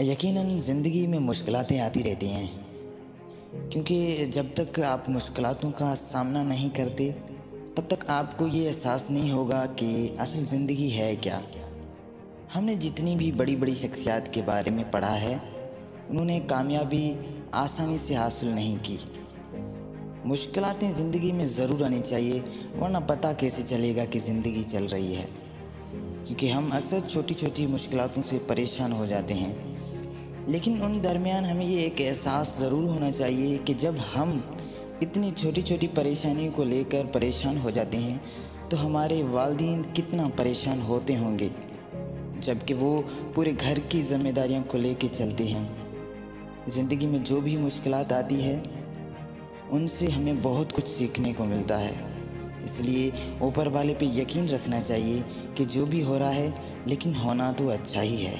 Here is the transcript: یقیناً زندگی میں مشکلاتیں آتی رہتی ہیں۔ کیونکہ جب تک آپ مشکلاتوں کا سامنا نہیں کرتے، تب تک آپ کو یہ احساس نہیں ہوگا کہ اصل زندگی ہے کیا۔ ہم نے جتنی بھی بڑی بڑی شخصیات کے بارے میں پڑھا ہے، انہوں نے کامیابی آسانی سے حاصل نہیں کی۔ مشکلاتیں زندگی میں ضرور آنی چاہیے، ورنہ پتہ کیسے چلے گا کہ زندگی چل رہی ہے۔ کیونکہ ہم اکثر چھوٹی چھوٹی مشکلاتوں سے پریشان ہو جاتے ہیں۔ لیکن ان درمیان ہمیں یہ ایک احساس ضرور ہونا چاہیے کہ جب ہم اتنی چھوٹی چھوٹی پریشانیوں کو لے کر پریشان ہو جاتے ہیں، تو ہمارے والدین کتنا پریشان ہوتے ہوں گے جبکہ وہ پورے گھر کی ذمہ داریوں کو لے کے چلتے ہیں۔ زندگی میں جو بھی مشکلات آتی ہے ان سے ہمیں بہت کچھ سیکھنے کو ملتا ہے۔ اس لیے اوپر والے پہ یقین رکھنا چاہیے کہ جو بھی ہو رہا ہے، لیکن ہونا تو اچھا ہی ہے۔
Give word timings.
یقیناً 0.00 0.58
زندگی 0.58 1.06
میں 1.06 1.18
مشکلاتیں 1.18 1.80
آتی 1.80 2.02
رہتی 2.04 2.28
ہیں۔ 2.28 2.46
کیونکہ 3.70 4.24
جب 4.30 4.46
تک 4.54 4.80
آپ 4.80 5.08
مشکلاتوں 5.08 5.70
کا 5.70 5.94
سامنا 5.96 6.42
نہیں 6.42 6.68
کرتے، 6.76 7.10
تب 7.74 7.82
تک 7.88 8.04
آپ 8.06 8.38
کو 8.38 8.46
یہ 8.46 8.68
احساس 8.68 9.10
نہیں 9.10 9.32
ہوگا 9.32 9.66
کہ 9.76 10.08
اصل 10.18 10.44
زندگی 10.44 10.92
ہے 10.92 11.16
کیا۔ 11.20 11.40
ہم 12.56 12.64
نے 12.64 12.74
جتنی 12.74 13.16
بھی 13.16 13.32
بڑی 13.32 13.56
بڑی 13.56 13.74
شخصیات 13.74 14.34
کے 14.34 14.42
بارے 14.44 14.70
میں 14.70 14.84
پڑھا 14.90 15.20
ہے، 15.20 15.36
انہوں 16.08 16.24
نے 16.24 16.40
کامیابی 16.46 17.14
آسانی 17.52 17.98
سے 17.98 18.14
حاصل 18.14 18.46
نہیں 18.46 18.76
کی۔ 18.82 18.96
مشکلاتیں 20.24 20.92
زندگی 20.96 21.32
میں 21.32 21.46
ضرور 21.46 21.84
آنی 21.84 22.00
چاہیے، 22.04 22.40
ورنہ 22.80 22.98
پتہ 23.06 23.28
کیسے 23.38 23.62
چلے 23.62 23.96
گا 23.96 24.04
کہ 24.04 24.20
زندگی 24.20 24.62
چل 24.66 24.84
رہی 24.84 25.16
ہے۔ 25.16 25.26
کیونکہ 26.24 26.46
ہم 26.46 26.72
اکثر 26.72 26.98
چھوٹی 27.08 27.34
چھوٹی 27.34 27.66
مشکلاتوں 27.66 28.22
سے 28.26 28.38
پریشان 28.46 28.92
ہو 28.92 29.06
جاتے 29.06 29.34
ہیں۔ 29.34 29.69
لیکن 30.46 30.82
ان 30.82 31.04
درمیان 31.04 31.44
ہمیں 31.44 31.66
یہ 31.66 31.78
ایک 31.78 32.00
احساس 32.00 32.56
ضرور 32.58 32.82
ہونا 32.82 33.12
چاہیے 33.12 33.58
کہ 33.64 33.74
جب 33.78 33.92
ہم 34.16 34.40
اتنی 35.00 35.30
چھوٹی 35.36 35.62
چھوٹی 35.62 35.86
پریشانیوں 35.94 36.52
کو 36.56 36.64
لے 36.64 36.84
کر 36.90 37.02
پریشان 37.12 37.58
ہو 37.64 37.70
جاتے 37.70 37.98
ہیں، 37.98 38.18
تو 38.68 38.86
ہمارے 38.86 39.22
والدین 39.30 39.82
کتنا 39.94 40.28
پریشان 40.36 40.80
ہوتے 40.88 41.16
ہوں 41.16 41.38
گے 41.38 41.48
جبکہ 42.40 42.74
وہ 42.74 43.02
پورے 43.34 43.52
گھر 43.60 43.78
کی 43.88 44.02
ذمہ 44.02 44.28
داریوں 44.28 44.62
کو 44.66 44.78
لے 44.78 44.94
کے 44.98 45.08
چلتے 45.12 45.44
ہیں۔ 45.44 45.66
زندگی 46.68 47.06
میں 47.06 47.18
جو 47.24 47.40
بھی 47.40 47.56
مشکلات 47.56 48.12
آتی 48.12 48.42
ہے 48.42 48.58
ان 49.70 49.88
سے 49.88 50.06
ہمیں 50.06 50.32
بہت 50.42 50.72
کچھ 50.72 50.88
سیکھنے 50.88 51.32
کو 51.36 51.44
ملتا 51.44 51.80
ہے۔ 51.80 51.92
اس 52.64 52.80
لیے 52.80 53.10
اوپر 53.38 53.66
والے 53.66 53.94
پہ 53.98 54.04
یقین 54.04 54.48
رکھنا 54.48 54.82
چاہیے 54.82 55.20
کہ 55.54 55.64
جو 55.64 55.86
بھی 55.86 56.02
ہو 56.02 56.18
رہا 56.18 56.34
ہے، 56.34 56.50
لیکن 56.86 57.12
ہونا 57.24 57.52
تو 57.52 57.70
اچھا 57.70 58.02
ہی 58.02 58.26
ہے۔ 58.26 58.34